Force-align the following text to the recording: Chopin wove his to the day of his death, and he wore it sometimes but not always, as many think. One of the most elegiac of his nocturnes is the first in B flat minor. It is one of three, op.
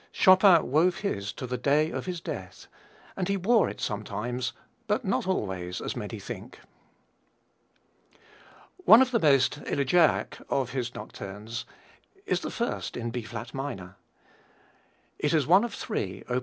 Chopin 0.11 0.71
wove 0.71 1.01
his 1.01 1.31
to 1.33 1.45
the 1.45 1.59
day 1.59 1.91
of 1.91 2.07
his 2.07 2.19
death, 2.21 2.65
and 3.15 3.27
he 3.27 3.37
wore 3.37 3.69
it 3.69 3.79
sometimes 3.79 4.51
but 4.87 5.05
not 5.05 5.27
always, 5.27 5.79
as 5.79 5.95
many 5.95 6.17
think. 6.17 6.59
One 8.77 9.03
of 9.03 9.11
the 9.11 9.19
most 9.19 9.59
elegiac 9.67 10.39
of 10.49 10.71
his 10.71 10.95
nocturnes 10.95 11.65
is 12.25 12.39
the 12.39 12.49
first 12.49 12.97
in 12.97 13.11
B 13.11 13.21
flat 13.21 13.53
minor. 13.53 13.95
It 15.19 15.35
is 15.35 15.45
one 15.45 15.63
of 15.63 15.75
three, 15.75 16.23
op. 16.27 16.39